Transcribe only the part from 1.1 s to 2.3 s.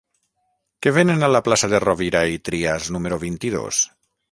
a la plaça de Rovira